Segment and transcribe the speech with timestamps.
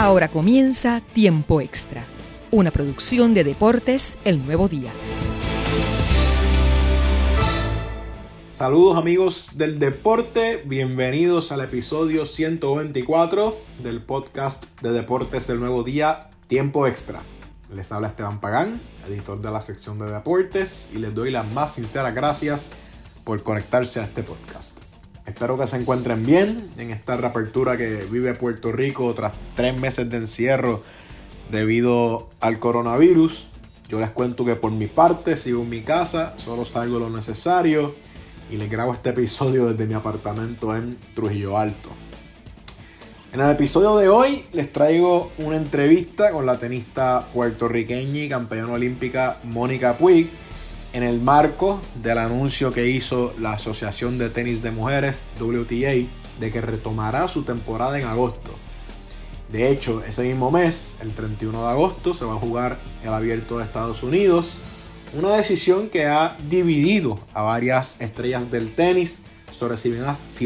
[0.00, 2.06] Ahora comienza Tiempo Extra,
[2.52, 4.92] una producción de Deportes El Nuevo Día.
[8.52, 16.30] Saludos amigos del deporte, bienvenidos al episodio 124 del podcast de Deportes El Nuevo Día,
[16.46, 17.22] Tiempo Extra.
[17.74, 21.74] Les habla Esteban Pagán, editor de la sección de deportes, y les doy las más
[21.74, 22.70] sinceras gracias
[23.24, 24.87] por conectarse a este podcast.
[25.28, 30.08] Espero que se encuentren bien en esta reapertura que vive Puerto Rico tras tres meses
[30.08, 30.82] de encierro
[31.52, 33.46] debido al coronavirus.
[33.90, 37.94] Yo les cuento que por mi parte sigo en mi casa, solo salgo lo necesario
[38.50, 41.90] y les grabo este episodio desde mi apartamento en Trujillo Alto.
[43.30, 48.72] En el episodio de hoy les traigo una entrevista con la tenista puertorriqueña y campeona
[48.72, 50.30] olímpica Mónica Puig
[50.92, 56.08] en el marco del anuncio que hizo la Asociación de Tenis de Mujeres, WTA,
[56.40, 58.52] de que retomará su temporada en agosto.
[59.50, 63.58] De hecho, ese mismo mes, el 31 de agosto, se va a jugar el abierto
[63.58, 64.58] de Estados Unidos,
[65.14, 69.90] una decisión que ha dividido a varias estrellas del tenis sobre si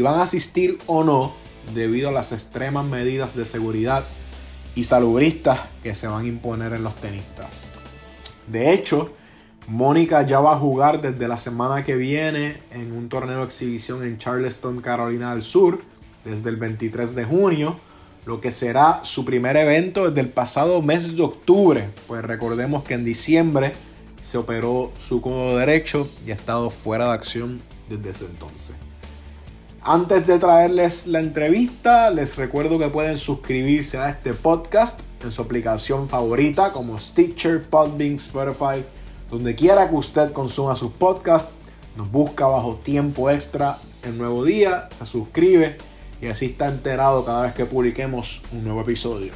[0.01, 1.33] van a, asistir o no
[1.73, 4.05] debido a las extremas medidas de seguridad
[4.75, 7.67] y salubristas que se van a imponer en los tenistas.
[8.47, 9.13] De hecho,
[9.67, 14.03] Mónica ya va a jugar desde la semana que viene en un torneo de exhibición
[14.03, 15.81] en Charleston, Carolina del Sur,
[16.25, 17.79] desde el 23 de junio,
[18.25, 22.93] lo que será su primer evento desde el pasado mes de octubre, pues recordemos que
[22.93, 23.73] en diciembre
[24.21, 28.75] se operó su codo derecho y ha estado fuera de acción desde ese entonces.
[29.81, 35.41] Antes de traerles la entrevista, les recuerdo que pueden suscribirse a este podcast en su
[35.41, 38.85] aplicación favorita como Stitcher, Podbean, Spotify,
[39.33, 41.53] donde quiera que usted consuma sus podcasts,
[41.97, 45.79] nos busca bajo tiempo extra el nuevo día, se suscribe
[46.21, 49.33] y así está enterado cada vez que publiquemos un nuevo episodio.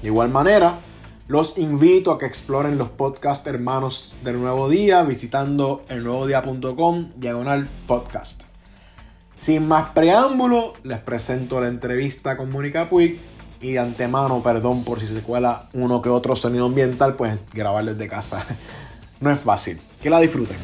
[0.00, 0.78] De igual manera,
[1.26, 8.44] los invito a que exploren los podcasts hermanos del nuevo día visitando elnuevodía.com diagonal podcast.
[9.36, 13.20] Sin más preámbulo, les presento la entrevista con Mónica Puig
[13.60, 17.98] y de antemano, perdón por si se cuela uno que otro sonido ambiental, pues grabarles
[17.98, 18.46] de casa.
[19.20, 19.80] No es fácil.
[20.02, 20.56] Que la disfruten.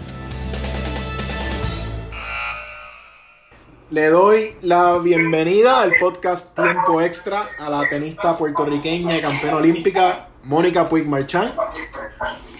[3.91, 10.29] Le doy la bienvenida al podcast Tiempo Extra a la tenista puertorriqueña y campeona olímpica
[10.43, 11.55] Mónica Puig Marchán.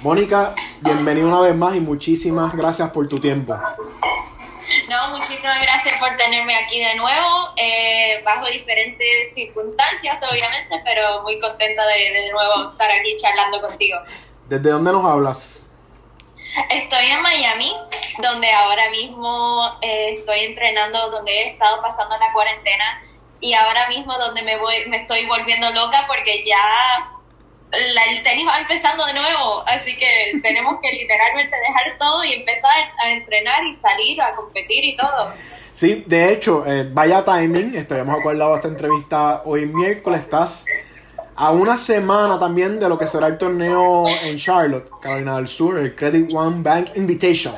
[0.03, 3.59] Mónica, bienvenida una vez más y muchísimas gracias por tu tiempo.
[4.91, 11.39] No, muchísimas gracias por tenerme aquí de nuevo, eh, bajo diferentes circunstancias, obviamente, pero muy
[11.41, 13.99] contenta de, de nuevo estar aquí charlando contigo.
[14.49, 15.64] ¿Desde dónde nos hablas?
[16.71, 17.77] Estoy en Miami,
[18.23, 23.03] donde ahora mismo eh, estoy entrenando, donde he estado pasando la cuarentena
[23.41, 27.11] y ahora mismo donde me voy, me estoy volviendo loca porque ya
[27.73, 32.91] el tenis va empezando de nuevo, así que tenemos que literalmente dejar todo y empezar
[33.03, 35.33] a entrenar y salir a competir y todo.
[35.73, 40.65] Sí, de hecho, eh, vaya timing, estaremos acordado esta entrevista hoy miércoles, estás
[41.37, 45.79] a una semana también de lo que será el torneo en Charlotte, Carolina del Sur,
[45.79, 47.55] el Credit One Bank Invitation.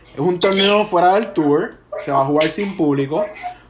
[0.00, 3.24] Es un torneo fuera del tour, se va a jugar sin público,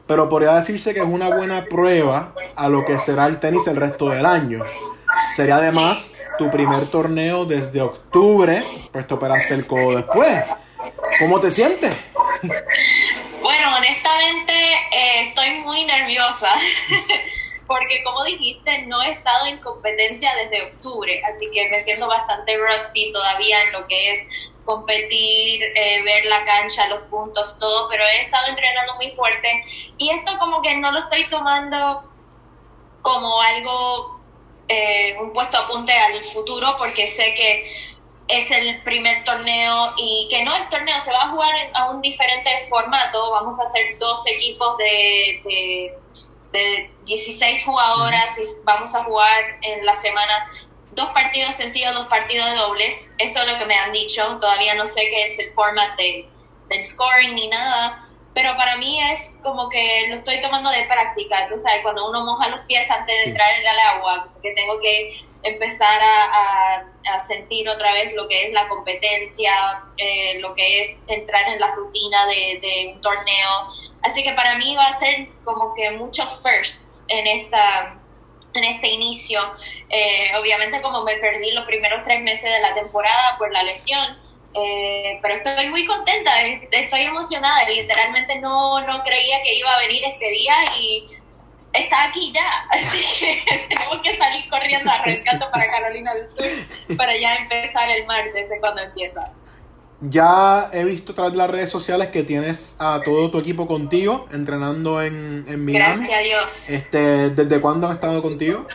[0.05, 3.75] pero podría decirse que es una buena prueba a lo que será el tenis el
[3.75, 4.61] resto del año.
[5.35, 10.43] Sería además tu primer torneo desde octubre, pues te operaste el codo después.
[11.19, 11.91] ¿Cómo te sientes?
[13.41, 14.53] Bueno, honestamente
[14.91, 16.49] eh, estoy muy nerviosa.
[17.67, 22.57] porque como dijiste, no he estado en competencia desde octubre, así que me siento bastante
[22.57, 24.19] rusty todavía en lo que es
[24.63, 29.63] competir, eh, ver la cancha, los puntos, todo, pero he estado entrenando muy fuerte
[29.97, 32.03] y esto como que no lo estoy tomando
[33.01, 34.19] como algo,
[34.67, 37.71] eh, un puesto apunte al futuro, porque sé que
[38.27, 42.01] es el primer torneo y que no es torneo, se va a jugar a un
[42.01, 45.97] diferente formato, vamos a hacer dos equipos de de
[47.05, 50.49] 16 jugadoras y vamos a jugar en la semana
[50.91, 53.13] dos partidos sencillos, dos partidos de dobles.
[53.17, 54.23] Eso es lo que me han dicho.
[54.39, 56.27] Todavía no sé qué es el format de,
[56.69, 58.03] del scoring ni nada.
[58.33, 61.47] Pero para mí es como que lo estoy tomando de práctica.
[61.49, 64.79] Tú sabes, cuando uno moja los pies antes de entrar en el agua, que tengo
[64.79, 69.53] que empezar a, a, sentir otra vez lo que es la competencia,
[69.97, 73.69] eh, lo que es entrar en la rutina de, de un torneo
[74.03, 77.97] Así que para mí va a ser como que muchos firsts en esta
[78.53, 79.39] en este inicio.
[79.89, 84.17] Eh, obviamente como me perdí los primeros tres meses de la temporada por la lesión,
[84.53, 90.03] eh, pero estoy muy contenta, estoy emocionada, literalmente no, no creía que iba a venir
[90.03, 91.03] este día y
[91.73, 97.15] está aquí ya, así que tenemos que salir corriendo arrancando para Carolina del Sur para
[97.15, 99.31] ya empezar el martes, es cuando empieza.
[99.99, 103.67] Ya he visto a través de las redes sociales que tienes a todo tu equipo
[103.67, 106.05] contigo, entrenando en, en Miami.
[106.05, 106.69] Gracias a Dios.
[106.69, 108.67] Este, ¿Desde cuándo han estado contigo?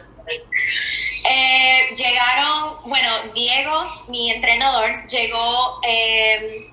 [1.30, 6.68] Eh, llegaron, bueno, Diego, mi entrenador, llegó eh,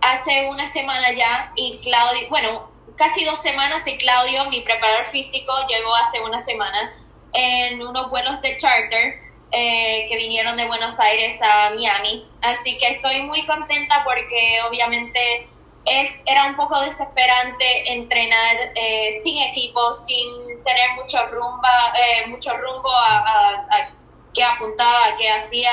[0.00, 5.52] hace una semana ya y Claudio, bueno, casi dos semanas y Claudio, mi preparador físico,
[5.68, 6.92] llegó hace una semana
[7.32, 9.14] en unos vuelos de charter
[9.54, 12.26] eh, que vinieron de Buenos Aires a Miami.
[12.40, 15.46] Así que estoy muy contenta porque obviamente
[15.84, 22.56] es, era un poco desesperante entrenar eh, sin equipo, sin tener mucho, rumba, eh, mucho
[22.56, 23.90] rumbo a, a,
[24.32, 25.70] qué apuntaba, qué hacía.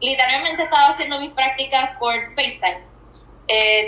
[0.00, 2.86] Literalmente estaba haciendo mis prácticas por FaceTime.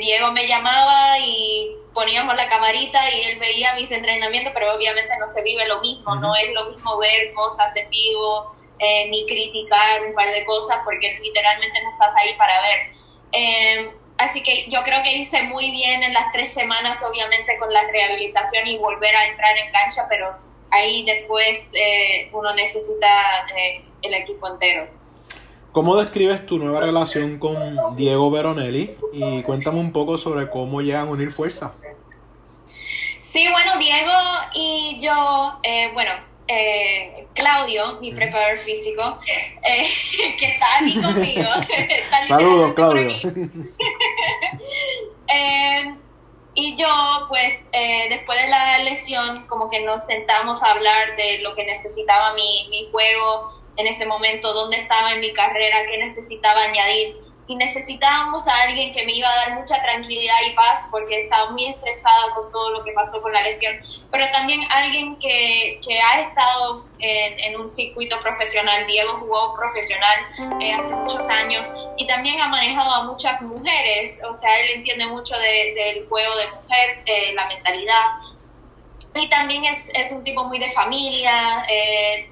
[0.01, 5.27] Diego me llamaba y poníamos la camarita y él veía mis entrenamientos, pero obviamente no
[5.27, 10.07] se vive lo mismo, no es lo mismo ver cosas en vivo, eh, ni criticar
[10.07, 12.79] un par de cosas porque literalmente no estás ahí para ver.
[13.31, 17.71] Eh, así que yo creo que hice muy bien en las tres semanas, obviamente con
[17.71, 20.35] la rehabilitación y volver a entrar en cancha, pero
[20.71, 23.47] ahí después eh, uno necesita
[24.01, 24.89] el equipo entero.
[25.73, 28.97] ¿Cómo describes tu nueva relación con Diego Veronelli?
[29.13, 31.75] Y cuéntame un poco sobre cómo llegan a unir fuerza.
[33.21, 34.13] Sí, bueno, Diego
[34.55, 35.61] y yo,
[35.93, 39.21] bueno, eh, Claudio, mi preparador físico,
[39.63, 39.89] eh,
[40.39, 41.49] que está aquí conmigo.
[42.29, 43.17] Saludos, Claudio.
[45.33, 45.95] Eh,
[46.55, 46.89] y yo,
[47.29, 47.71] pues,
[48.09, 52.67] después de la lesión, como que nos sentamos a hablar de lo que necesitaba mi,
[52.69, 57.17] mi juego en ese momento, dónde estaba en mi carrera, qué necesitaba añadir
[57.47, 61.51] y necesitábamos a alguien que me iba a dar mucha tranquilidad y paz porque estaba
[61.51, 63.75] muy estresada con todo lo que pasó con la lesión,
[64.11, 68.87] pero también alguien que, que ha estado en, en, un circuito profesional.
[68.87, 70.19] Diego jugó profesional
[70.61, 75.07] eh, hace muchos años y también ha manejado a muchas mujeres, o sea, él entiende
[75.07, 78.05] mucho de, del juego de mujer, de la mentalidad.
[79.17, 82.31] Y también es, es un tipo muy de familia, eh,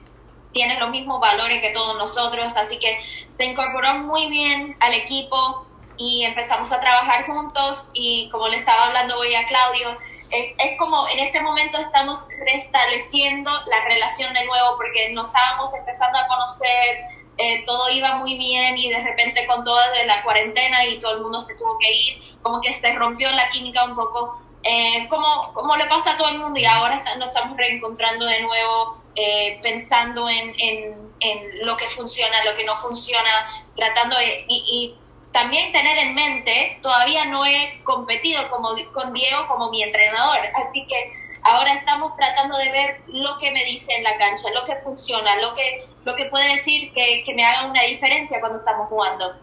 [0.53, 2.99] tiene los mismos valores que todos nosotros, así que
[3.33, 5.67] se incorporó muy bien al equipo
[5.97, 7.91] y empezamos a trabajar juntos.
[7.93, 9.97] Y como le estaba hablando hoy a Claudio,
[10.31, 16.19] es, como en este momento estamos restableciendo la relación de nuevo porque nos estábamos empezando
[16.19, 17.05] a conocer,
[17.39, 21.23] eh, todo iba muy bien y de repente con toda la cuarentena y todo el
[21.23, 25.53] mundo se tuvo que ir, como que se rompió la química un poco, eh, como,
[25.55, 29.59] como le pasa a todo el mundo y ahora nos estamos reencontrando de nuevo eh,
[29.63, 34.45] pensando en, en, lo que funciona, lo que no funciona, tratando de...
[34.47, 34.95] Y,
[35.33, 40.87] también tener en mente, todavía no he competido como, con Diego como mi entrenador, así
[40.87, 41.13] que
[41.43, 45.37] ahora estamos tratando de ver lo que me dice en la cancha, lo que funciona,
[45.37, 49.35] lo que, lo que puede decir que, que me haga una diferencia cuando estamos jugando.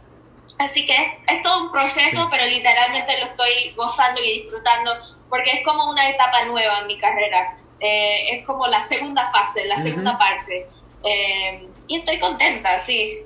[0.57, 4.91] Así que es, es, todo un proceso, pero literalmente lo estoy gozando y disfrutando
[5.29, 7.57] porque es como una etapa nueva en mi carrera.
[7.79, 10.67] Eh, es como la segunda fase, la segunda parte.
[11.03, 13.19] Eh, y estoy contenta, sí.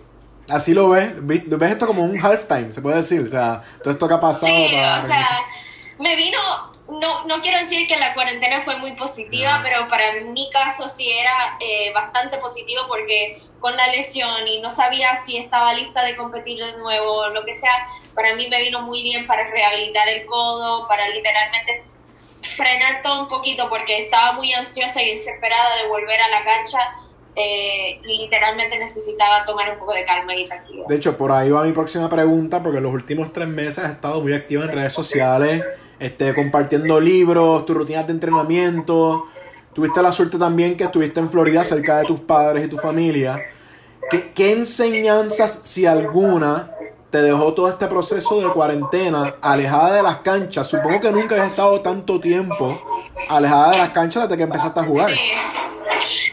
[0.50, 4.08] Así lo ves, ves esto como un halftime, se puede decir, o sea, todo esto
[4.08, 4.48] que ha pasado.
[4.48, 5.46] Sí, o sea,
[6.00, 6.40] me vino,
[6.88, 11.08] no, no quiero decir que la cuarentena fue muy positiva, pero para mi caso sí
[11.12, 16.16] era eh, bastante positivo porque con la lesión y no sabía si estaba lista de
[16.16, 17.72] competir de nuevo, lo que sea,
[18.16, 21.84] para mí me vino muy bien para rehabilitar el codo, para literalmente
[22.42, 26.80] frenar todo un poquito porque estaba muy ansiosa y desesperada de volver a la cancha.
[27.36, 30.88] Eh, literalmente necesitaba tomar un poco de calma y tranquilidad.
[30.88, 34.20] De hecho, por ahí va mi próxima pregunta, porque los últimos tres meses has estado
[34.20, 35.64] muy activa en redes sociales,
[36.00, 39.28] este, compartiendo libros, tus rutinas de entrenamiento.
[39.74, 43.42] Tuviste la suerte también que estuviste en Florida cerca de tus padres y tu familia.
[44.10, 46.72] ¿Qué, qué enseñanzas, si alguna,
[47.10, 50.68] te dejó todo este proceso de cuarentena alejada de las canchas.
[50.68, 52.80] Supongo que nunca has estado tanto tiempo
[53.28, 55.12] alejada de las canchas desde que empezaste a jugar.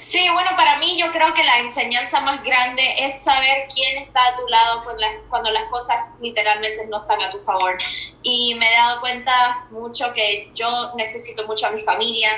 [0.00, 0.28] Sí.
[0.33, 4.37] bueno, para mí yo creo que la enseñanza más grande es saber quién está a
[4.37, 4.83] tu lado
[5.28, 7.76] cuando las cosas literalmente no están a tu favor.
[8.23, 12.30] Y me he dado cuenta mucho que yo necesito mucho a mi familia,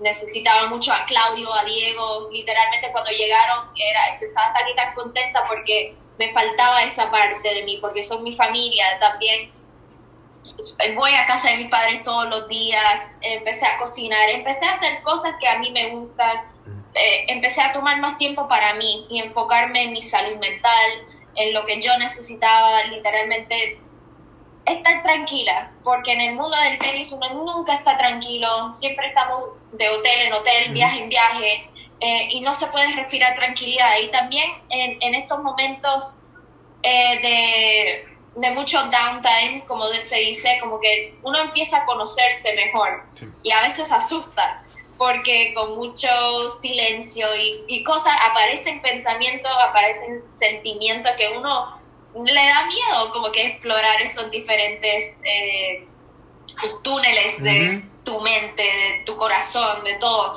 [0.00, 2.28] necesitaba mucho a Claudio, a Diego.
[2.32, 7.64] Literalmente cuando llegaron era, estaba tan y tan contenta porque me faltaba esa parte de
[7.64, 9.52] mí, porque son mi familia también.
[10.94, 15.02] Voy a casa de mis padres todos los días, empecé a cocinar, empecé a hacer
[15.02, 16.38] cosas que a mí me gustan,
[16.94, 20.90] eh, empecé a tomar más tiempo para mí y enfocarme en mi salud mental,
[21.34, 23.80] en lo que yo necesitaba, literalmente
[24.64, 29.88] estar tranquila, porque en el mundo del tenis uno nunca está tranquilo, siempre estamos de
[29.90, 31.70] hotel en hotel, viaje en viaje,
[32.04, 33.98] eh, y no se puede respirar tranquilidad.
[34.02, 36.20] Y también en, en estos momentos
[36.82, 37.18] eh,
[38.36, 43.04] de, de, mucho downtime, como se dice, como que uno empieza a conocerse mejor
[43.42, 44.62] y a veces asusta
[44.98, 46.08] porque con mucho
[46.60, 51.80] silencio y, y, cosas aparecen pensamientos, aparecen sentimientos que uno
[52.22, 55.86] le da miedo como que explorar esos diferentes eh,
[56.82, 60.36] túneles de tu mente, de tu corazón, de todo.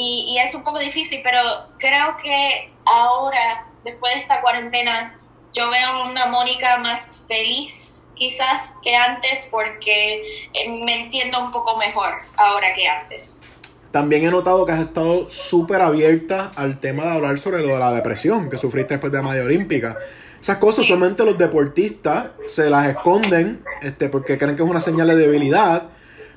[0.00, 1.40] Y, y, es un poco difícil, pero
[1.76, 5.18] creo que ahora, después de esta cuarentena,
[5.52, 10.20] yo veo una Mónica más feliz quizás que antes porque
[10.52, 13.42] eh, me entiendo un poco mejor ahora que antes.
[13.90, 17.78] También he notado que has estado súper abierta al tema de hablar sobre lo de
[17.78, 19.96] la depresión que sufriste después de la media olímpica.
[20.40, 25.08] Esas cosas solamente los deportistas se las esconden este, porque creen que es una señal
[25.08, 25.90] de debilidad.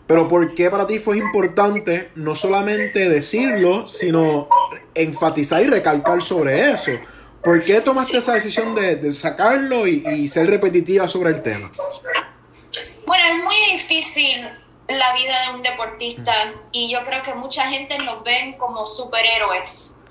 [0.08, 4.50] Pero ¿por qué para ti fue importante no solamente decirlo, sino
[4.94, 6.92] enfatizar y recalcar sobre eso?
[7.44, 11.72] ¿Por qué tomaste esa decisión de, sacarlo y, y, ser repetitiva sobre el tema?
[13.06, 14.48] Bueno, es muy difícil
[14.88, 16.34] la vida de un deportista
[16.72, 20.02] y yo creo que mucha gente nos ven como superhéroes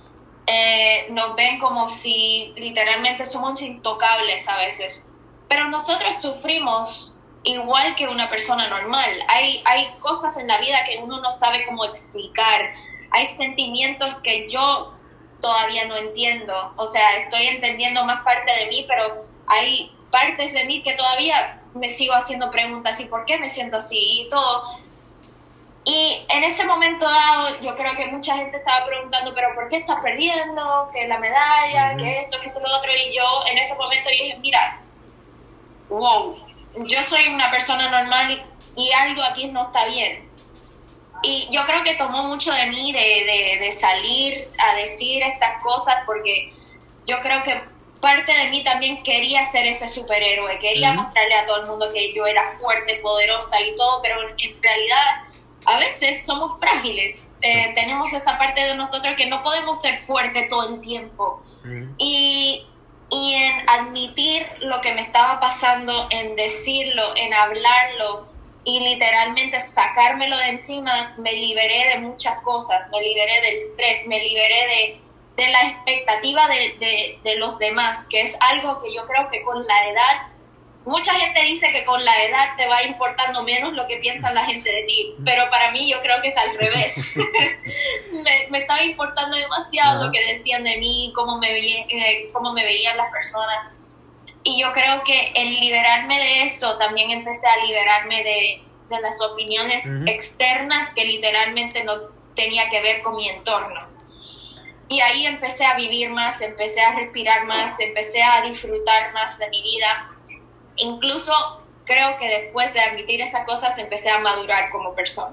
[0.52, 5.06] eh, nos ven como si literalmente somos intocables a veces.
[5.49, 9.11] Pero nosotros sufrimos igual que una persona normal.
[9.28, 12.75] Hay, hay cosas en la vida que uno no sabe cómo explicar.
[13.12, 14.94] Hay sentimientos que yo
[15.40, 16.73] todavía no entiendo.
[16.76, 21.59] O sea, estoy entendiendo más parte de mí, pero hay partes de mí que todavía
[21.75, 24.64] me sigo haciendo preguntas y por qué me siento así y todo.
[25.85, 29.78] Y en ese momento dado, yo creo que mucha gente estaba preguntando, pero ¿por qué
[29.78, 30.90] estás perdiendo?
[30.92, 31.97] ¿Qué es la medalla?
[31.97, 32.38] ¿Qué esto?
[32.40, 32.90] ¿Qué es lo otro?
[32.92, 34.78] Y yo en ese momento dije, mira,
[35.88, 36.37] wow,
[36.76, 38.44] yo soy una persona normal
[38.76, 40.28] y algo aquí no está bien.
[41.22, 45.62] Y yo creo que tomó mucho de mí de, de, de salir a decir estas
[45.62, 46.50] cosas porque
[47.06, 47.60] yo creo que
[48.00, 52.12] parte de mí también quería ser ese superhéroe, quería mostrarle a todo el mundo que
[52.12, 55.24] yo era fuerte, poderosa y todo, pero en realidad
[55.66, 60.48] a veces somos frágiles, eh, tenemos esa parte de nosotros que no podemos ser fuertes
[60.48, 61.42] todo el tiempo.
[61.98, 62.66] y,
[63.10, 68.28] y en admitir lo que me estaba pasando, en decirlo, en hablarlo
[68.64, 74.22] y literalmente sacármelo de encima, me liberé de muchas cosas, me liberé del estrés, me
[74.22, 75.00] liberé
[75.36, 79.28] de, de la expectativa de, de, de los demás, que es algo que yo creo
[79.30, 80.26] que con la edad
[80.84, 84.44] mucha gente dice que con la edad te va importando menos lo que piensa la
[84.44, 87.12] gente de ti, pero para mí yo creo que es al revés.
[88.50, 92.96] me, estaba importando demasiado lo que decían de mí, cómo me, eh, cómo me veían
[92.96, 93.72] las personas.
[94.42, 99.20] Y yo creo que el liberarme de eso, también empecé a liberarme de, de las
[99.20, 101.92] opiniones externas que literalmente no
[102.34, 103.87] tenía que ver con mi entorno.
[104.88, 109.49] Y ahí empecé a vivir más, empecé a respirar más, empecé a disfrutar más de
[109.50, 110.10] mi vida
[110.80, 111.32] incluso
[111.84, 115.32] creo que después de admitir esas cosas empecé a madurar como persona.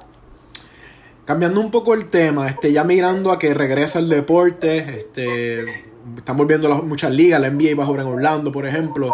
[1.25, 5.86] Cambiando un poco el tema, este, ya mirando a que regresa el deporte, este,
[6.18, 9.13] estamos viendo muchas ligas, la NBA va a jugar en Orlando, por ejemplo,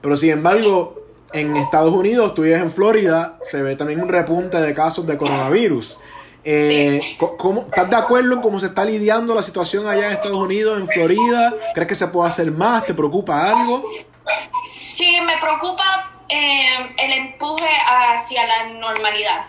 [0.00, 1.00] pero sin embargo,
[1.32, 5.16] en Estados Unidos, tú vives en Florida, se ve también un repunte de casos de
[5.16, 5.98] coronavirus.
[6.42, 7.00] Eh,
[7.36, 10.80] ¿cómo, ¿Estás de acuerdo en cómo se está lidiando la situación allá en Estados Unidos,
[10.80, 11.54] en Florida?
[11.74, 12.86] ¿Crees que se puede hacer más?
[12.86, 13.84] ¿Te preocupa algo?
[14.64, 19.46] Sí, me preocupa eh, el empuje hacia la normalidad.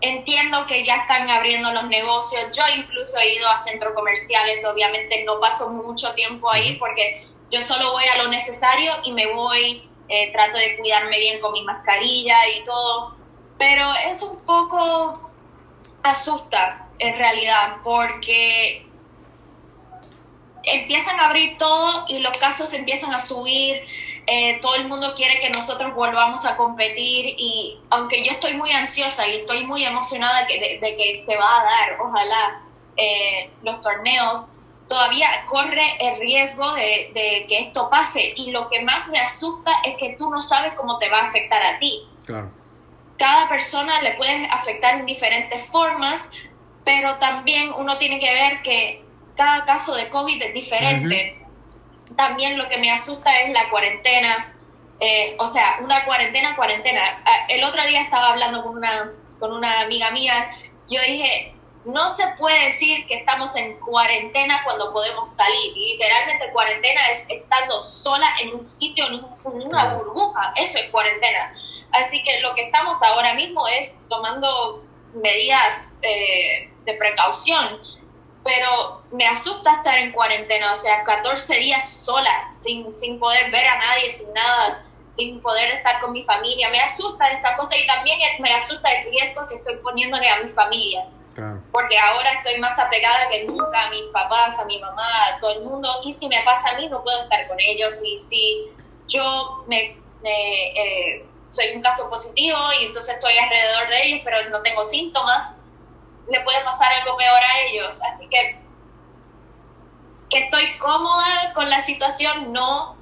[0.00, 2.44] Entiendo que ya están abriendo los negocios.
[2.56, 4.64] Yo incluso he ido a centros comerciales.
[4.64, 9.32] Obviamente no paso mucho tiempo ahí porque yo solo voy a lo necesario y me
[9.32, 13.16] voy, eh, trato de cuidarme bien con mi mascarilla y todo.
[13.58, 15.30] Pero es un poco
[16.02, 18.85] asusta en realidad porque
[20.66, 23.82] empiezan a abrir todo y los casos empiezan a subir
[24.28, 28.72] eh, todo el mundo quiere que nosotros volvamos a competir y aunque yo estoy muy
[28.72, 32.62] ansiosa y estoy muy emocionada de, de que se va a dar, ojalá,
[32.96, 34.48] eh, los torneos,
[34.88, 39.70] todavía corre el riesgo de, de, que esto pase y lo que más me asusta
[39.84, 42.02] es que tú no sabes cómo te va a afectar a ti.
[42.24, 42.50] Claro.
[43.16, 46.32] Cada persona le puede afectar en diferentes formas,
[46.84, 49.05] pero también uno tiene que ver que
[49.36, 51.46] cada caso de COVID es diferente
[52.14, 54.54] también lo que me asusta es la cuarentena,
[55.00, 57.22] eh, o sea, una cuarentena, cuarentena.
[57.24, 60.48] Ah, el otro día estaba hablando con una, con una amiga mía,
[60.88, 65.76] yo dije, no se puede decir que estamos en cuarentena cuando podemos salir.
[65.76, 70.52] Literalmente cuarentena es estando sola en un sitio, en, una burbuja.
[70.56, 71.54] Eso es cuarentena.
[71.92, 77.80] Así que lo que estamos ahora mismo es tomando medidas eh, de precaución,
[78.46, 83.66] pero me asusta estar en cuarentena, o sea, 14 días sola, sin, sin poder ver
[83.66, 86.70] a nadie, sin nada, sin poder estar con mi familia.
[86.70, 90.50] Me asusta esa cosa y también me asusta el riesgo que estoy poniéndole a mi
[90.50, 91.06] familia.
[91.70, 95.52] Porque ahora estoy más apegada que nunca a mis papás, a mi mamá, a todo
[95.52, 96.00] el mundo.
[96.04, 98.02] Y si me pasa a mí, no puedo estar con ellos.
[98.02, 98.70] Y si
[99.06, 104.62] yo me, eh, soy un caso positivo y entonces estoy alrededor de ellos, pero no
[104.62, 105.62] tengo síntomas,
[106.28, 108.00] le puede pasar algo peor a ellos.
[108.08, 108.58] Así que,
[110.30, 112.96] que estoy cómoda con la situación, no,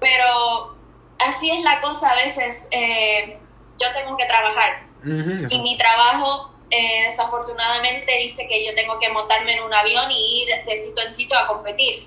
[0.00, 0.76] pero
[1.18, 2.68] así es la cosa a veces.
[2.70, 3.38] Eh,
[3.78, 9.56] yo tengo que trabajar y mi trabajo eh, desafortunadamente dice que yo tengo que montarme
[9.56, 12.04] en un avión y ir de sitio en sitio a competir.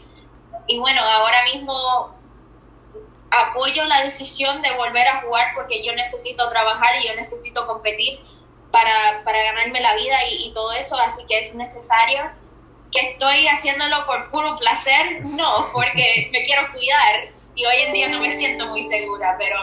[0.67, 2.15] Y bueno, ahora mismo
[3.31, 8.19] apoyo la decisión de volver a jugar porque yo necesito trabajar y yo necesito competir
[8.71, 12.31] para, para ganarme la vida y, todo eso, así que es necesario
[12.91, 18.09] que estoy haciéndolo por puro placer, no, porque me quiero cuidar y hoy en día
[18.09, 19.55] no me siento muy segura, pero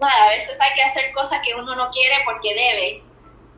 [0.00, 3.02] nada, a veces hay que hacer cosas que uno no quiere porque debe.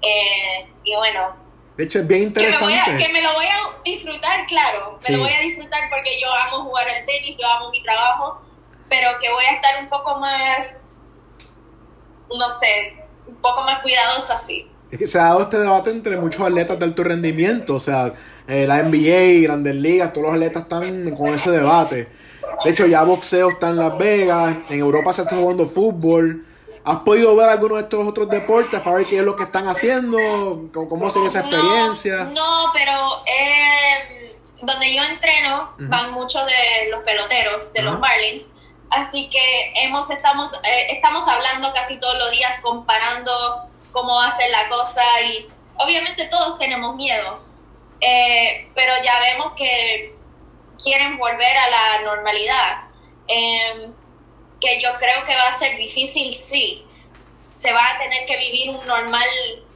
[0.02, 1.36] Eh, y bueno.
[1.76, 2.78] De hecho, es bien interesante.
[2.84, 4.98] Que me, que me lo voy a disfrutar, claro.
[5.08, 8.42] Me lo voy a disfrutar porque yo amo jugar al tenis, yo amo mi trabajo,
[8.88, 11.06] pero que voy a estar un poco más,
[12.28, 14.68] no sé, un poco más cuidadoso así.
[14.90, 18.12] Es que se ha dado este debate entre muchos atletas de alto rendimiento, o sea,
[18.46, 22.08] eh, la NBA, Grandes Ligas, todos los atletas están con ese debate.
[22.64, 26.46] De hecho, ya boxeo está en Las Vegas, en Europa se está jugando fútbol.
[26.84, 29.66] ¿Has podido ver algunos de estos otros deportes para ver qué es lo que están
[29.68, 30.18] haciendo?
[30.72, 32.24] ¿Cómo, sigue esa experiencia?
[32.24, 32.92] No, pero
[33.26, 38.52] eh, donde yo entreno van muchos de los peloteros, de los Marlins.
[38.90, 44.36] Así que hemos, estamos, eh, estamos hablando casi todos los días, comparando cómo va a
[44.36, 47.40] ser la cosa y obviamente todos tenemos miedo,
[48.00, 50.14] eh, pero ya vemos que
[50.82, 52.84] quieren volver a la normalidad.
[53.26, 53.92] Em,
[54.60, 56.84] que yo creo que va a ser difícil, sí.
[57.54, 59.28] Se va a tener que vivir un normal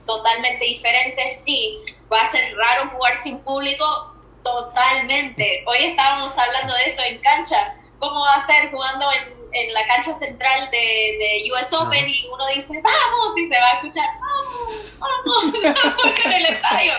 [0.07, 1.79] totalmente diferente, sí.
[2.13, 5.63] Va a ser raro jugar sin público, totalmente.
[5.67, 7.75] Hoy estábamos hablando de eso en cancha.
[7.99, 12.47] ¿Cómo va a ser jugando en, la cancha central de, de US Open y uno
[12.55, 16.93] dice, vamos, y se va a escuchar, vamos, vamos, en el estadio?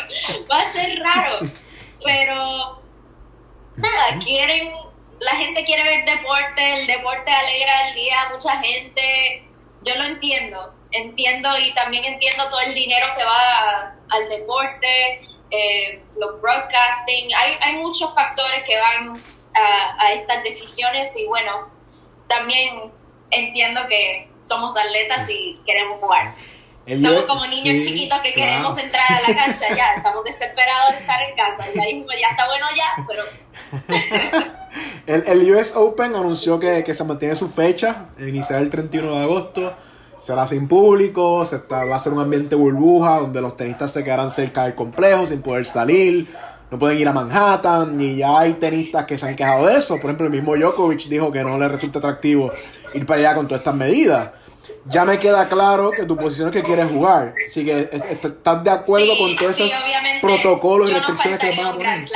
[0.52, 1.40] Va a ser raro.
[2.04, 2.82] Pero
[3.78, 4.74] nada, quieren
[5.20, 9.44] la gente quiere ver deporte, el deporte alegra el día a mucha gente.
[9.82, 15.20] Yo lo entiendo, entiendo y también entiendo todo el dinero que va al deporte,
[15.52, 17.30] eh, los broadcasting.
[17.36, 19.22] Hay, hay muchos factores que van
[19.98, 21.70] a, estas decisiones y bueno,
[22.28, 22.92] también
[23.32, 26.34] entiendo que somos atletas y queremos jugar.
[27.02, 31.22] Somos como niños chiquitos que queremos entrar a la cancha, ya, estamos desesperados de estar
[31.22, 33.24] en casa, ya ya está bueno ya, pero...
[35.06, 39.24] el, el, US Open anunció que, que, se mantiene su fecha, iniciará el 31 de
[39.24, 39.76] agosto,
[40.24, 44.04] será sin público, se está, va a ser un ambiente burbuja donde los tenistas se
[44.04, 46.28] quedarán cerca del complejo sin poder salir,
[46.72, 49.96] no pueden ir a Manhattan, y ya hay tenistas que se han quejado de eso,
[49.96, 52.52] por ejemplo el mismo Djokovic dijo que no le resulta atractivo
[52.94, 54.32] ir para allá con todas estas medidas
[54.86, 57.34] ya me queda claro que tu posición es que quieres jugar.
[57.46, 59.74] Así que estás de acuerdo con todos esos
[60.22, 62.10] protocolos y restricciones que van a poner.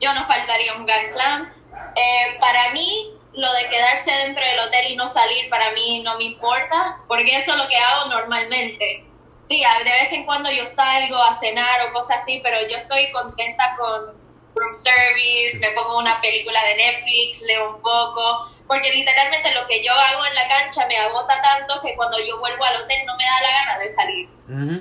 [0.00, 1.52] Yo no faltaría un Grand Slam.
[1.96, 6.16] Eh, para mí, lo de quedarse dentro del hotel y no salir, para mí no
[6.18, 9.04] me importa, porque eso es lo que hago normalmente.
[9.40, 13.10] Sí, de vez en cuando yo salgo a cenar o cosas así, pero yo estoy
[13.10, 14.20] contenta con
[14.54, 19.82] room service, me pongo una película de Netflix, leo un poco porque literalmente lo que
[19.82, 23.16] yo hago en la cancha me agota tanto que cuando yo vuelvo al hotel no
[23.16, 24.28] me da la gana de salir.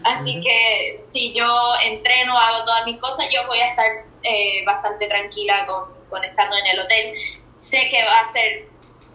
[0.03, 3.87] Así que si yo entreno, hago todas mis cosas, yo voy a estar
[4.21, 7.15] eh, bastante tranquila con, estando en el hotel.
[7.57, 8.67] Sé que va a ser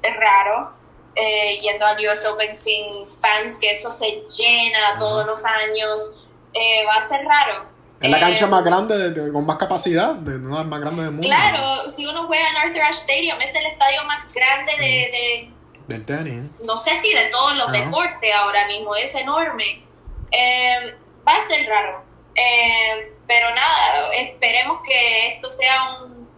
[0.02, 0.72] raro
[1.14, 6.20] eh, yendo al US Open sin fans, que eso se llena todos los años.
[6.52, 7.74] Eh, va a ser raro,
[8.04, 11.26] es la cancha más grande, con más capacidad, de una más grande del mundo.
[11.26, 15.50] Claro, si uno juega en Arthur Ashe Stadium, es el estadio más grande de...
[15.88, 16.42] del tenis.
[16.64, 19.84] No sé si de todos los deportes ahora mismo, es enorme.
[20.30, 20.94] Eh,
[21.26, 22.02] va a ser raro.
[22.34, 26.28] Eh, pero nada, esperemos que esto sea un,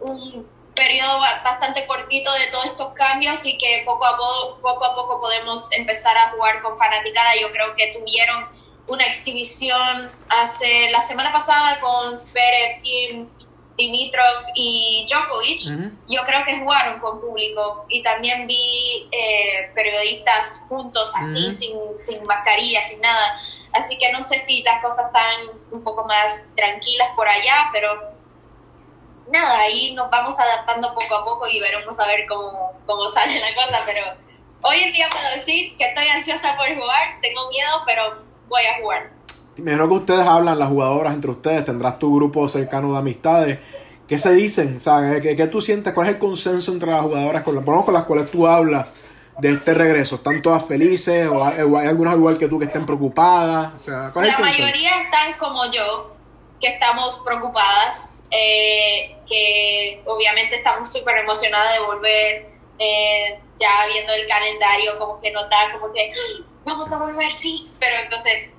[0.00, 4.94] un periodo bastante cortito de todos estos cambios y que poco a poco, poco a
[4.94, 7.36] poco podemos empezar a jugar con fanaticada.
[7.40, 8.48] Yo creo que tuvieron
[8.86, 13.28] una exhibición hace la semana pasada con Zverev, Team,
[13.76, 15.60] Dimitrov y Djokovic,
[16.06, 22.22] yo creo que jugaron con público y también vi eh, periodistas juntos así, sin, sin
[22.24, 23.40] mascarilla, sin nada.
[23.72, 28.11] Así que no sé si las cosas están un poco más tranquilas por allá, pero
[29.32, 33.40] nada, ahí nos vamos adaptando poco a poco y veremos a ver cómo, cómo sale
[33.40, 34.02] la cosa, pero
[34.60, 38.80] hoy en día puedo decir que estoy ansiosa por jugar, tengo miedo, pero voy a
[38.80, 39.10] jugar.
[39.56, 43.58] Mejor que ustedes hablan, las jugadoras entre ustedes, tendrás tu grupo cercano de amistades.
[44.06, 44.78] ¿Qué se dicen?
[45.22, 45.92] ¿Qué, ¿Qué, tú sientes?
[45.92, 48.88] ¿Cuál es el consenso entre las jugadoras con, con las cuales tú hablas
[49.38, 50.16] de este regreso?
[50.16, 53.86] ¿Están todas felices o hay, algunas igual que tú que estén preocupadas?
[53.88, 56.11] la mayoría están como yo,
[56.62, 62.46] que estamos preocupadas, eh, que obviamente estamos súper emocionadas de volver,
[62.78, 66.44] eh, ya viendo el calendario, como que notar, como que ¡Ah!
[66.64, 68.50] vamos a volver, sí, pero entonces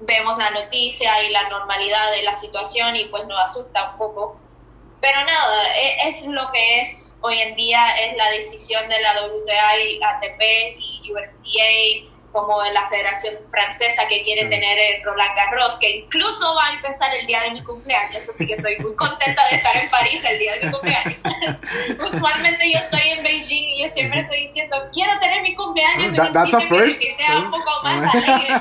[0.00, 4.36] vemos la noticia y la normalidad de la situación y pues nos asusta un poco.
[5.00, 9.26] Pero nada, e, es, lo que es hoy en día, es la decisión de la
[9.26, 10.40] WTA y ATP
[10.76, 16.54] y USTA como en la Federación Francesa que quiere tener el Roland Garros, que incluso
[16.54, 19.76] va a empezar el día de mi cumpleaños, así que estoy muy contenta de estar
[19.76, 21.18] en París el día de mi cumpleaños.
[22.14, 26.32] Usualmente yo estoy en Beijing y yo siempre estoy diciendo, quiero tener mi cumpleaños That,
[26.32, 27.00] that's a first.
[27.00, 28.54] que sea un poco más alegre.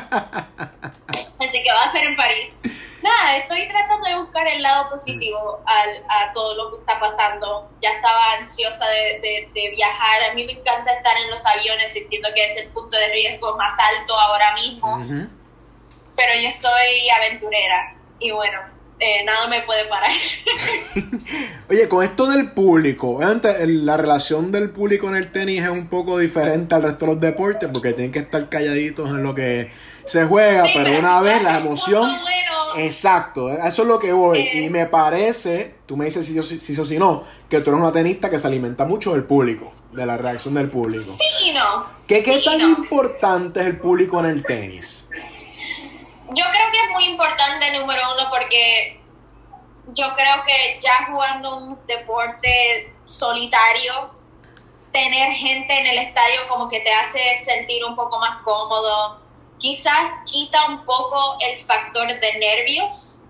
[1.39, 2.55] Así que va a ser en París
[3.03, 7.69] nada, estoy tratando de buscar el lado positivo al, a todo lo que está pasando.
[7.81, 10.31] Ya estaba ansiosa de, de, viajar.
[10.31, 13.55] A mí me encanta estar en los aviones, entiendo que es el punto de riesgo
[13.57, 14.97] más alto ahora mismo.
[16.15, 18.59] Pero yo soy aventurera y bueno,
[19.03, 20.11] eh, nada me puede parar.
[21.69, 26.19] Oye, con esto del público, la relación del público en el tenis es un poco
[26.19, 29.71] diferente al resto de los deportes porque tienen que estar calladitos en lo que
[30.05, 32.09] se juega, pero, una vez la emoción...
[32.77, 34.47] Exacto, eso es lo que voy.
[34.53, 37.81] Y me parece, tú me dices si yo si, o si no, que tú eres
[37.81, 41.15] una tenista que se alimenta mucho del público, de la reacción del público.
[41.17, 41.85] Sí y no.
[42.07, 45.09] ¿Qué, qué tan importante es el público en el tenis?
[46.29, 49.01] Yo creo que es muy importante, número uno, porque
[49.93, 54.11] yo creo que ya jugando un deporte solitario,
[54.91, 59.19] tener gente en el estadio como que te hace sentir un poco más cómodo
[59.61, 63.25] quizás quita un poco el factor de nervios,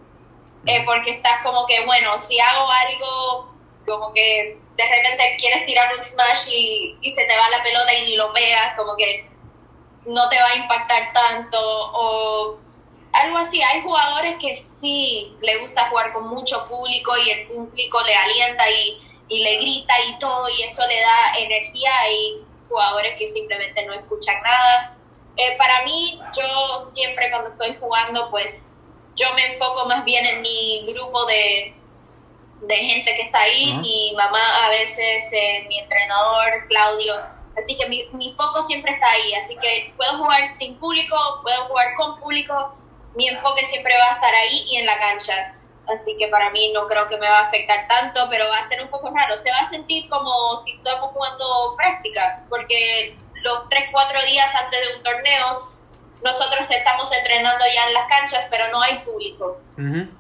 [0.66, 3.54] eh, porque estás como que, bueno, si hago algo,
[3.86, 7.94] como que de repente quieres tirar un smash y, y se te va la pelota
[7.94, 9.30] y ni lo pegas, como que
[10.06, 12.58] no te va a impactar tanto, o
[13.12, 13.62] algo así.
[13.62, 18.72] Hay jugadores que sí le gusta jugar con mucho público y el público le alienta
[18.72, 21.92] y, y le grita y todo, y eso le da energía.
[22.00, 24.98] Hay jugadores que simplemente no escuchan nada
[25.38, 28.72] eh, para mí, yo siempre cuando estoy jugando, pues
[29.16, 31.74] yo me enfoco más bien en mi grupo de,
[32.62, 37.16] de gente que está ahí, mi mamá a veces, eh, mi entrenador, Claudio.
[37.58, 39.34] Así que mi, mi foco siempre está ahí.
[39.34, 42.76] Así que puedo jugar sin público, puedo jugar con público,
[43.16, 45.56] mi enfoque siempre va a estar ahí y en la cancha.
[45.88, 48.64] Así que para mí no creo que me va a afectar tanto, pero va a
[48.64, 49.36] ser un poco raro.
[49.36, 54.80] Se va a sentir como si estamos jugando práctica, porque los 3, 4 días antes
[54.80, 55.72] de un torneo,
[56.24, 59.60] nosotros estamos entrenando ya en las canchas, pero no hay público.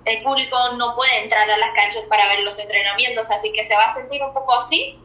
[0.06, 3.76] El público no puede entrar a las canchas para ver los entrenamientos, así que se
[3.76, 4.98] va a sentir un poco así.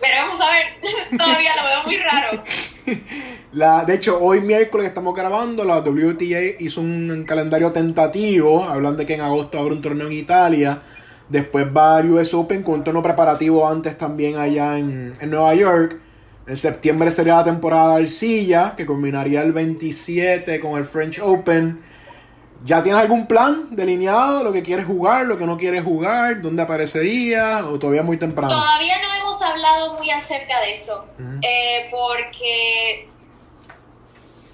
[0.00, 0.66] Pero vamos a ver,
[1.16, 2.42] todavía lo veo muy raro.
[3.52, 9.06] La, de hecho, hoy miércoles estamos grabando, la WTA hizo un calendario tentativo, hablando de
[9.06, 10.80] que en agosto habrá un torneo en Italia.
[11.28, 15.54] Después va al US Open con un torneo preparativo antes también allá en, en Nueva
[15.54, 16.00] York.
[16.46, 21.84] En septiembre sería la temporada de Arcilla, que culminaría el 27 con el French Open.
[22.64, 24.42] ¿Ya tienes algún plan delineado?
[24.42, 26.40] ¿Lo que quieres jugar, lo que no quieres jugar?
[26.40, 27.64] ¿Dónde aparecería?
[27.66, 28.48] ¿O todavía muy temprano?
[28.48, 31.06] Todavía no hemos hablado muy acerca de eso.
[31.42, 33.08] Eh, porque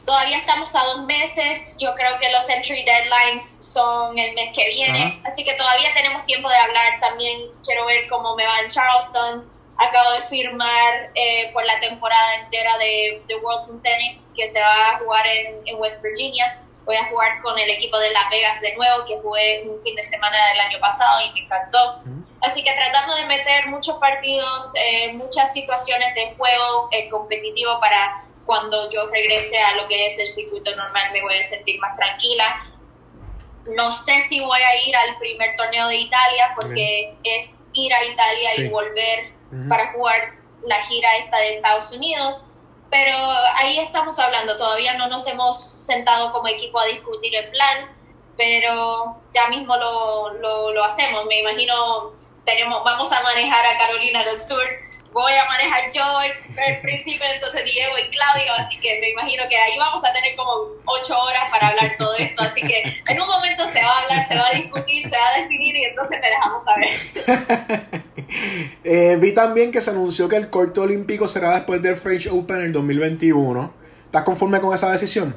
[0.04, 1.76] todavía estamos a dos meses.
[1.78, 5.22] Yo creo que los entry deadlines son el mes que viene.
[5.24, 7.00] Así que todavía tenemos tiempo de hablar.
[7.00, 12.34] También quiero ver cómo me va en Charleston Acabo de firmar eh, por la temporada
[12.42, 16.60] entera de, de World Team Tennis que se va a jugar en, en, West Virginia.
[16.84, 19.94] Voy a jugar con el equipo de Las Vegas de nuevo, que jugué un fin
[19.94, 22.00] de semana del año pasado y me encantó.
[22.40, 28.24] Así que tratando de meter muchos partidos, eh, muchas situaciones de juego eh, competitivo para
[28.46, 31.94] cuando yo regrese a lo que es el circuito normal me voy a sentir más
[31.96, 32.66] tranquila.
[33.76, 38.02] No sé si voy a ir al primer torneo de Italia porque es ir a
[38.04, 39.37] Italia y volver
[39.68, 40.34] para jugar
[40.64, 42.44] la gira esta de Estados Unidos,
[42.90, 43.16] pero
[43.56, 47.96] ahí estamos hablando, todavía no nos hemos sentado como equipo a discutir el plan.
[48.36, 51.26] pero ya mismo lo, lo, lo hacemos.
[51.26, 52.12] Me imagino,
[52.44, 54.62] tenemos, vamos a manejar a Carolina del Sur
[55.12, 59.56] voy a manejar yo el, principio, entonces Diego y Claudio, así que me imagino que
[59.56, 60.52] ahí vamos a tener como
[60.84, 64.24] ocho horas para hablar todo esto, así que en un momento se va a hablar,
[64.24, 68.02] se va a discutir, se va a definir y entonces te dejamos saber.
[68.84, 72.58] eh, vi también que se anunció que el corte olímpico será después del French Open
[72.58, 73.72] en el 2021.
[74.06, 75.36] ¿Estás conforme con esa decisión?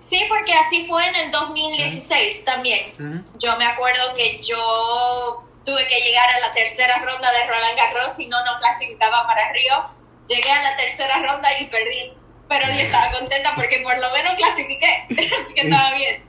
[0.00, 3.24] Sí, porque así fue en el 2016 también.
[3.38, 8.12] Yo me acuerdo que yo tuve que llegar a la tercera ronda de Roland Garros,
[8.16, 9.84] si no, no clasificaba para Río.
[10.28, 12.12] Llegué a la tercera ronda y perdí,
[12.48, 16.24] pero yo estaba contenta porque por lo menos clasifiqué, así que estaba bien.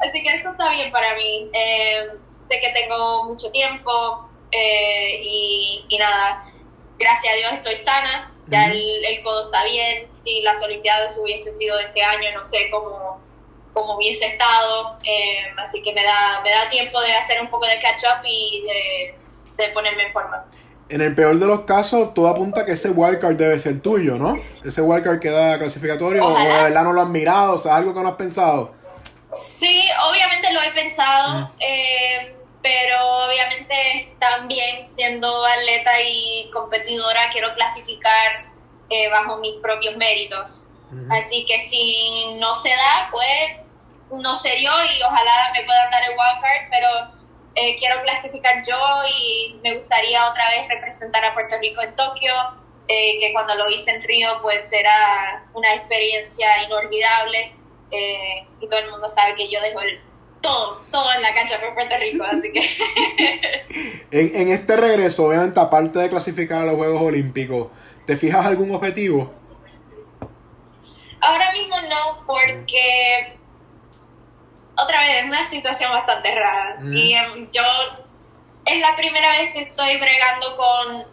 [0.00, 1.50] Así que eso está bien para mí.
[1.52, 2.08] Eh,
[2.40, 6.44] sé que tengo mucho tiempo eh, y, nada,
[6.98, 10.08] gracias a Dios estoy sana, ya el, el codo está bien.
[10.12, 13.28] Si las Olimpiadas hubiese sido este año, no sé cómo
[13.78, 17.66] como hubiese estado, eh, así que me da, me da tiempo de hacer un poco
[17.66, 18.64] de catch up y
[19.56, 20.44] de, ponerme en forma.
[20.88, 24.36] En el peor de los casos, todo apunta que ese wildcard debe ser tuyo, ¿no?
[24.64, 28.00] Ese wildcard queda clasificatorio, o de verdad no lo has mirado, o sea, algo que
[28.00, 28.72] no has pensado.
[29.46, 38.46] Sí, obviamente lo he pensado, eh, pero obviamente también siendo atleta y competidora quiero clasificar
[38.90, 40.70] eh, bajo mis propios méritos.
[41.10, 43.58] Así que si no se da, pues
[44.10, 46.88] no se dio y ojalá me puedan dar el wildcard, pero
[47.54, 48.78] eh, quiero clasificar yo
[49.18, 52.32] y me gustaría otra vez representar a Puerto Rico en Tokio,
[52.86, 57.52] eh, que cuando lo hice en Río pues será una experiencia inolvidable
[57.90, 60.00] eh, y todo el mundo sabe que yo dejo el
[60.48, 64.06] todo, todo en la cancha por Puerto Rico, así que...
[64.10, 67.68] en, en este regreso, obviamente, aparte de clasificar a los Juegos Olímpicos,
[68.06, 69.32] ¿te fijas algún objetivo?
[71.20, 73.36] Ahora mismo no, porque
[74.76, 76.76] otra vez es una situación bastante rara.
[76.80, 76.96] Mm.
[76.96, 77.62] Y em, yo
[78.64, 81.04] es la primera vez que estoy bregando con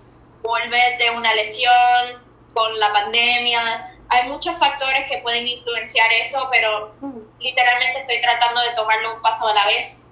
[0.44, 3.95] volver de una lesión, con la pandemia.
[4.10, 6.94] Hay muchos factores que pueden influenciar eso, pero
[7.40, 10.12] literalmente estoy tratando de tomarlo un paso a la vez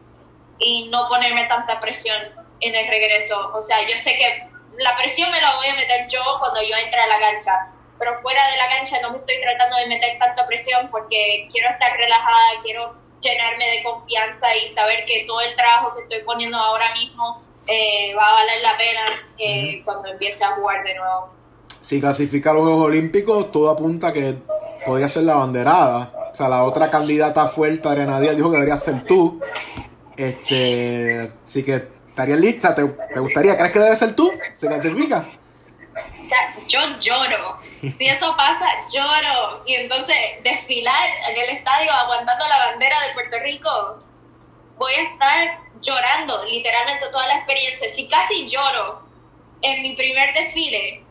[0.59, 2.17] y no ponerme tanta presión
[2.59, 3.51] en el regreso.
[3.53, 4.47] O sea, yo sé que
[4.79, 8.19] la presión me la voy a meter yo cuando yo entre a la cancha pero
[8.21, 11.95] fuera de la cancha no me estoy tratando de meter tanta presión porque quiero estar
[11.95, 16.93] relajada, quiero llenarme de confianza y saber que todo el trabajo que estoy poniendo ahora
[16.93, 19.05] mismo eh, va a valer la pena
[19.37, 21.33] eh, cuando empiece a jugar de nuevo.
[21.83, 24.37] Si clasifica a los Juegos Olímpicos, todo apunta que
[24.85, 26.13] podría ser la banderada.
[26.31, 29.41] O sea, la otra candidata fuerte, Díaz, dijo que debería ser tú.
[30.15, 32.73] Este, así que estarías lista.
[32.73, 33.57] ¿Te, ¿Te, gustaría?
[33.57, 34.31] ¿Crees que debe ser tú?
[34.53, 35.27] ¿Se clasifica?
[36.69, 37.59] yo lloro.
[37.81, 39.61] Si eso pasa, lloro.
[39.65, 44.01] Y entonces desfilar en el estadio aguantando la bandera de Puerto Rico,
[44.77, 47.89] voy a estar llorando literalmente toda la experiencia.
[47.89, 49.01] Si casi lloro
[49.61, 51.02] en mi primer desfile,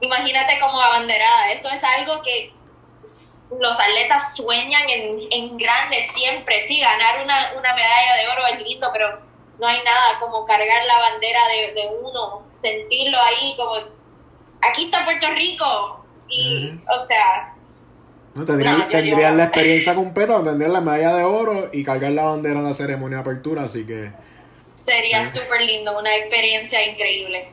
[0.00, 1.52] imagínate como abanderada.
[1.52, 2.52] Eso es algo que
[3.60, 6.60] los atletas sueñan en, en grande siempre.
[6.60, 9.20] Sí, ganar una, una medalla de oro es lindo, pero
[9.58, 13.74] no hay nada como cargar la bandera de, de uno, sentirlo ahí como
[14.60, 16.04] aquí está Puerto Rico.
[16.28, 17.54] Y, o sea...
[18.34, 22.64] No, tendrían, la experiencia completa, tendrían la medalla de oro y cargar la bandera en
[22.64, 24.12] la ceremonia de apertura, así que...
[24.60, 27.48] Sería súper lindo, una experiencia increíble.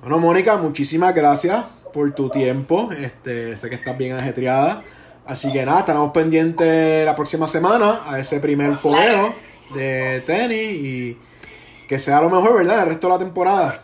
[0.00, 2.90] Bueno, Mónica, muchísimas gracias por tu tiempo.
[2.92, 4.84] Este, sé que estás bien ajetreada.
[5.26, 9.34] Así que nada, estaremos pendientes la próxima semana a ese primer fogueo
[9.74, 11.18] de tenis y
[11.88, 12.80] que sea lo mejor, ¿verdad?
[12.80, 13.82] El resto de la temporada.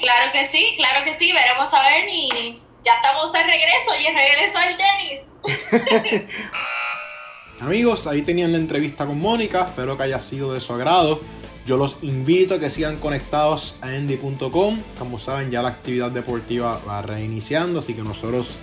[0.00, 4.14] Claro que sí, claro que sí, veremos a ver y ya estamos de regreso y
[4.14, 6.26] regreso al tenis.
[7.60, 11.20] Amigos, ahí tenían la entrevista con Mónica, espero que haya sido de su agrado.
[11.66, 14.80] Yo los invito a que sigan conectados a endy.com.
[14.98, 18.56] Como saben, ya la actividad deportiva va reiniciando, así que nosotros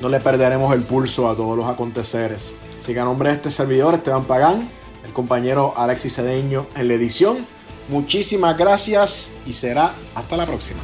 [0.00, 2.56] no le perderemos el pulso a todos los aconteceres.
[2.78, 4.68] Así que a nombre de este servidor, Esteban Pagán,
[5.04, 7.46] el compañero Alexis Cedeño en la edición,
[7.88, 10.80] Muchísimas gracias y será hasta la próxima.